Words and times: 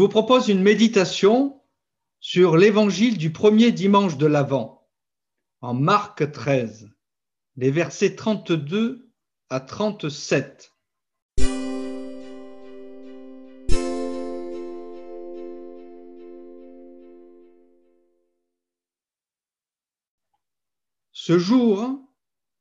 propose 0.00 0.48
une 0.48 0.62
méditation 0.62 1.60
sur 2.20 2.56
l'évangile 2.56 3.18
du 3.18 3.32
premier 3.32 3.72
dimanche 3.72 4.16
de 4.16 4.26
l'Avent, 4.26 4.88
en 5.60 5.74
Marc 5.74 6.30
13, 6.30 6.88
les 7.56 7.70
versets 7.70 8.14
32 8.14 9.10
à 9.50 9.60
37. 9.60 10.72
Ce 21.12 21.38
jour 21.38 22.00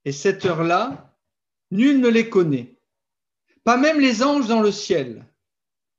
et 0.05 0.11
cette 0.11 0.45
heure-là, 0.45 1.17
nul 1.71 1.99
ne 1.99 2.09
les 2.09 2.29
connaît, 2.29 2.77
pas 3.63 3.77
même 3.77 3.99
les 3.99 4.21
anges 4.21 4.47
dans 4.47 4.61
le 4.61 4.71
ciel, 4.71 5.25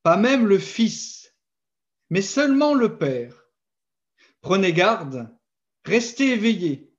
pas 0.02 0.16
même 0.16 0.46
le 0.46 0.59
Fils, 0.59 1.21
mais 2.12 2.21
seulement 2.21 2.75
le 2.75 2.98
Père. 2.98 3.48
Prenez 4.43 4.75
garde, 4.75 5.34
restez 5.87 6.33
éveillés, 6.33 6.95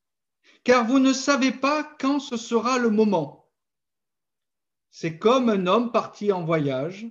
car 0.63 0.87
vous 0.87 0.97
ne 0.97 1.13
savez 1.13 1.51
pas 1.51 1.83
quand 1.99 2.19
ce 2.19 2.35
sera 2.35 2.79
le 2.79 2.89
moment. 2.89 3.53
C'est 4.89 5.19
comme 5.19 5.49
un 5.49 5.67
homme 5.67 5.91
parti 5.91 6.31
en 6.31 6.43
voyage, 6.43 7.05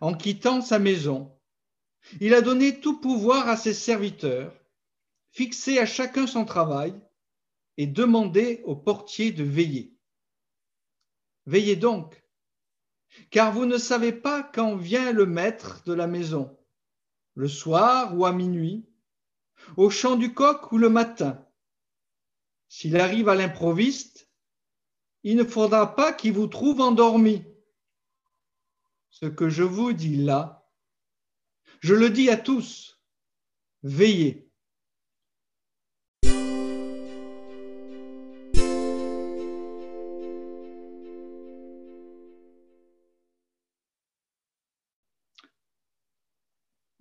en 0.00 0.14
quittant 0.14 0.62
sa 0.62 0.78
maison. 0.78 1.38
Il 2.22 2.32
a 2.32 2.40
donné 2.40 2.80
tout 2.80 2.98
pouvoir 2.98 3.46
à 3.46 3.58
ses 3.58 3.74
serviteurs, 3.74 4.58
fixé 5.32 5.78
à 5.78 5.84
chacun 5.84 6.26
son 6.26 6.46
travail, 6.46 6.98
et 7.76 7.86
demandez 7.86 8.62
au 8.64 8.74
portier 8.74 9.32
de 9.32 9.44
veiller. 9.44 9.94
Veillez 11.44 11.76
donc, 11.76 12.24
car 13.28 13.52
vous 13.52 13.66
ne 13.66 13.76
savez 13.76 14.12
pas 14.12 14.42
quand 14.42 14.76
vient 14.76 15.12
le 15.12 15.26
maître 15.26 15.82
de 15.84 15.92
la 15.92 16.06
maison, 16.06 16.58
le 17.34 17.48
soir 17.48 18.16
ou 18.16 18.24
à 18.24 18.32
minuit, 18.32 18.84
au 19.76 19.90
chant 19.90 20.16
du 20.16 20.34
coq 20.34 20.72
ou 20.72 20.78
le 20.78 20.88
matin. 20.88 21.46
S'il 22.68 22.96
arrive 22.98 23.28
à 23.28 23.34
l'improviste, 23.34 24.30
il 25.22 25.36
ne 25.36 25.44
faudra 25.44 25.94
pas 25.94 26.12
qu'il 26.12 26.32
vous 26.32 26.46
trouve 26.46 26.80
endormi. 26.80 27.44
Ce 29.10 29.26
que 29.26 29.48
je 29.48 29.62
vous 29.62 29.92
dis 29.92 30.16
là, 30.16 30.66
je 31.80 31.94
le 31.94 32.10
dis 32.10 32.30
à 32.30 32.36
tous, 32.36 33.00
veillez. 33.82 34.41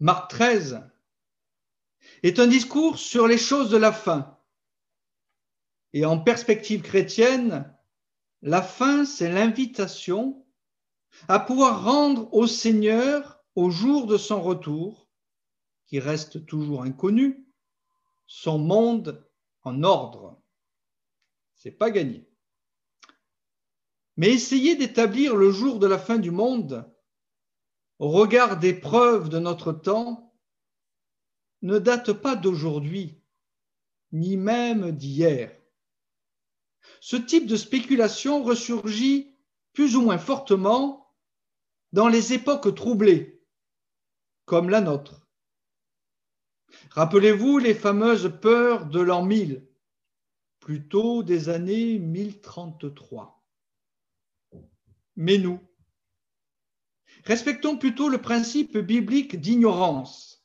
Marc 0.01 0.31
13 0.31 0.81
est 2.23 2.39
un 2.39 2.47
discours 2.47 2.97
sur 2.97 3.27
les 3.27 3.37
choses 3.37 3.69
de 3.69 3.77
la 3.77 3.91
fin. 3.91 4.35
Et 5.93 6.05
en 6.05 6.17
perspective 6.17 6.81
chrétienne, 6.81 7.71
la 8.41 8.63
fin, 8.63 9.05
c'est 9.05 9.31
l'invitation 9.31 10.43
à 11.27 11.39
pouvoir 11.39 11.83
rendre 11.83 12.33
au 12.33 12.47
Seigneur, 12.47 13.43
au 13.53 13.69
jour 13.69 14.07
de 14.07 14.17
son 14.17 14.41
retour, 14.41 15.07
qui 15.85 15.99
reste 15.99 16.47
toujours 16.47 16.81
inconnu, 16.81 17.45
son 18.25 18.57
monde 18.57 19.29
en 19.61 19.83
ordre. 19.83 20.41
C'est 21.53 21.69
pas 21.69 21.91
gagné. 21.91 22.27
Mais 24.17 24.29
essayer 24.29 24.75
d'établir 24.75 25.35
le 25.35 25.51
jour 25.51 25.77
de 25.77 25.85
la 25.85 25.99
fin 25.99 26.17
du 26.17 26.31
monde 26.31 26.90
au 28.01 28.09
regard 28.09 28.57
des 28.57 28.73
preuves 28.73 29.29
de 29.29 29.37
notre 29.37 29.71
temps, 29.71 30.33
ne 31.61 31.77
date 31.77 32.13
pas 32.13 32.35
d'aujourd'hui, 32.35 33.21
ni 34.11 34.37
même 34.37 34.89
d'hier. 34.91 35.55
Ce 36.99 37.15
type 37.15 37.45
de 37.45 37.55
spéculation 37.55 38.41
ressurgit 38.41 39.37
plus 39.73 39.95
ou 39.95 40.01
moins 40.01 40.17
fortement 40.17 41.15
dans 41.93 42.07
les 42.07 42.33
époques 42.33 42.73
troublées, 42.73 43.45
comme 44.45 44.71
la 44.71 44.81
nôtre. 44.81 45.27
Rappelez-vous 46.89 47.59
les 47.59 47.75
fameuses 47.75 48.33
peurs 48.41 48.87
de 48.87 48.99
l'an 48.99 49.23
1000, 49.23 49.63
plutôt 50.59 51.21
des 51.21 51.49
années 51.49 51.99
1033. 51.99 53.45
Mais 55.17 55.37
nous, 55.37 55.59
Respectons 57.25 57.77
plutôt 57.77 58.09
le 58.09 58.19
principe 58.19 58.77
biblique 58.77 59.39
d'ignorance. 59.39 60.43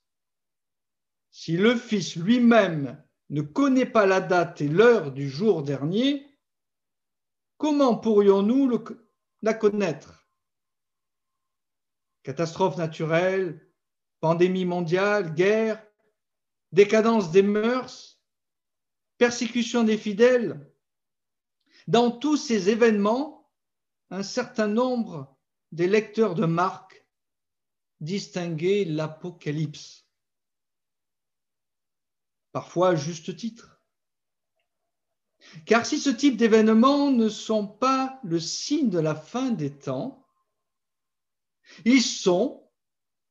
Si 1.31 1.57
le 1.57 1.77
Fils 1.77 2.17
lui-même 2.17 3.03
ne 3.31 3.43
connaît 3.43 3.87
pas 3.87 4.07
la 4.07 4.21
date 4.21 4.61
et 4.61 4.69
l'heure 4.69 5.13
du 5.13 5.29
jour 5.29 5.63
dernier, 5.63 6.27
comment 7.57 7.97
pourrions-nous 7.97 8.71
la 9.43 9.55
connaître? 9.55 10.29
Catastrophe 12.23 12.77
naturelle, 12.77 13.71
pandémie 14.21 14.65
mondiale, 14.65 15.35
guerre, 15.35 15.85
décadence 16.73 17.31
des 17.31 17.43
mœurs, 17.43 18.21
persécution 19.19 19.85
des 19.85 19.99
fidèles. 19.99 20.73
Dans 21.87 22.11
tous 22.11 22.37
ces 22.37 22.69
événements, 22.71 23.53
un 24.11 24.23
certain 24.23 24.67
nombre 24.69 25.36
des 25.73 25.87
lecteurs 25.87 26.35
de 26.35 26.47
Marc 26.47 27.05
distinguer 28.01 28.85
l'Apocalypse, 28.85 30.07
parfois 32.53 32.91
à 32.91 32.95
juste 32.95 33.37
titre. 33.37 33.83
Car 35.65 35.87
si 35.87 35.99
ce 35.99 36.11
type 36.11 36.37
d'événements 36.37 37.11
ne 37.11 37.29
sont 37.29 37.67
pas 37.67 38.21
le 38.25 38.41
signe 38.41 38.91
de 38.91 38.99
la 38.99 39.15
fin 39.15 39.51
des 39.51 39.77
temps, 39.77 40.27
ils 41.85 42.03
sont 42.03 42.71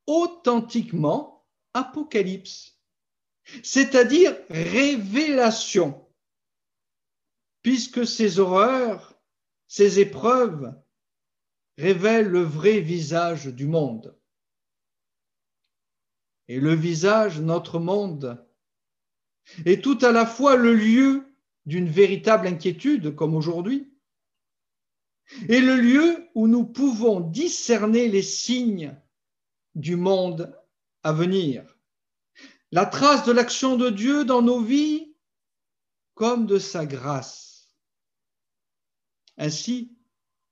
authentiquement 0.08 1.46
apocalypse, 1.74 2.80
c'est-à-dire 3.64 4.36
révélation, 4.50 6.08
puisque 7.62 8.08
ces 8.08 8.40
horreurs, 8.40 9.20
ces 9.68 10.00
épreuves 10.00 10.74
révèle 11.78 12.28
le 12.28 12.42
vrai 12.42 12.80
visage 12.80 13.48
du 13.48 13.68
monde. 13.68 14.18
Et 16.48 16.60
le 16.60 16.74
visage, 16.74 17.40
notre 17.42 17.80
monde, 17.80 18.46
est 19.66 19.84
tout 19.84 19.98
à 20.02 20.12
la 20.12 20.26
fois 20.26 20.56
le 20.56 20.74
lieu 20.74 21.26
d'une 21.66 21.90
véritable 21.90 22.48
inquiétude, 22.48 23.16
comme 23.16 23.36
aujourd'hui, 23.36 23.92
et 25.50 25.60
le 25.60 25.76
lieu 25.76 26.30
où 26.36 26.48
nous 26.48 26.66
pouvons 26.66 27.20
discerner 27.20 28.08
les 28.08 28.22
signes 28.22 28.96
du 29.74 29.96
monde 29.96 30.56
à 31.04 31.12
venir, 31.14 31.78
la 32.72 32.86
trace 32.86 33.26
de 33.26 33.32
l'action 33.32 33.76
de 33.76 33.90
Dieu 33.90 34.24
dans 34.24 34.42
nos 34.42 34.62
vies 34.62 35.16
comme 36.14 36.46
de 36.46 36.60
sa 36.60 36.86
grâce. 36.86 37.76
Ainsi, 39.38 39.95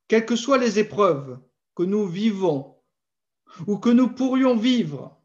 quelles 0.08 0.26
que 0.26 0.36
soient 0.36 0.58
les 0.58 0.80
épreuves 0.80 1.40
que 1.76 1.84
nous 1.84 2.08
vivons 2.08 2.78
ou 3.68 3.78
que 3.78 3.90
nous 3.90 4.10
pourrions 4.10 4.56
vivre, 4.56 5.22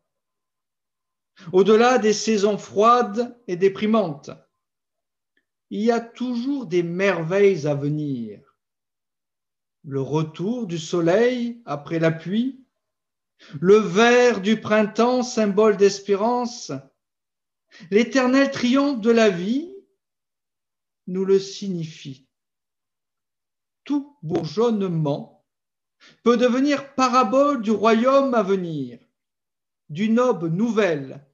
au-delà 1.52 1.98
des 1.98 2.12
saisons 2.12 2.58
froides 2.58 3.38
et 3.46 3.56
déprimantes, 3.56 4.30
il 5.70 5.82
y 5.82 5.90
a 5.90 6.00
toujours 6.00 6.66
des 6.66 6.82
merveilles 6.82 7.66
à 7.66 7.74
venir. 7.74 8.40
Le 9.84 10.00
retour 10.00 10.66
du 10.66 10.78
soleil 10.78 11.62
après 11.64 11.98
la 11.98 12.10
pluie, 12.10 12.64
le 13.60 13.76
vert 13.76 14.40
du 14.40 14.60
printemps, 14.60 15.22
symbole 15.22 15.76
d'espérance, 15.76 16.72
l'éternel 17.90 18.50
triomphe 18.50 19.00
de 19.00 19.10
la 19.10 19.30
vie, 19.30 19.74
nous 21.06 21.24
le 21.24 21.38
signifie 21.38 22.27
tout 23.88 24.18
bourgeonnement 24.22 25.46
peut 26.22 26.36
devenir 26.36 26.94
parabole 26.94 27.62
du 27.62 27.70
royaume 27.70 28.34
à 28.34 28.42
venir, 28.42 28.98
d'une 29.88 30.20
aube 30.20 30.44
nouvelle 30.44 31.26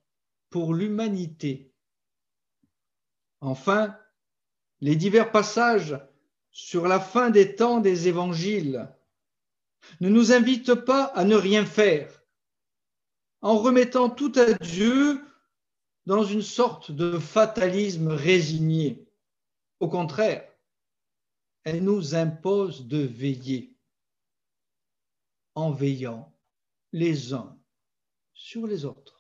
pour 0.51 0.73
l'humanité. 0.73 1.75
Enfin, 3.41 3.99
les 4.81 4.95
divers 4.95 5.33
passages 5.33 5.99
sur 6.53 6.87
la 6.87 7.01
fin 7.01 7.31
des 7.31 7.57
temps 7.57 7.81
des 7.81 8.07
évangiles 8.07 8.89
ne 10.01 10.09
nous 10.09 10.31
invitent 10.31 10.77
pas 10.77 11.07
à 11.07 11.25
ne 11.25 11.35
rien 11.35 11.67
faire, 11.67 12.23
en 13.43 13.59
remettant 13.59 14.09
tout 14.09 14.33
à 14.37 14.53
Dieu 14.53 15.21
dans 16.07 16.23
une 16.23 16.43
sorte 16.43 16.93
de 16.93 17.19
fatalisme 17.19 18.13
résigné. 18.13 19.09
Au 19.81 19.89
contraire, 19.89 20.49
elle 21.65 21.83
nous 21.83 22.15
impose 22.15 22.87
de 22.87 22.99
veiller 22.99 23.77
en 25.55 25.73
veillant 25.73 26.33
les 26.93 27.33
uns 27.33 27.59
sur 28.35 28.67
les 28.67 28.85
autres. 28.85 29.14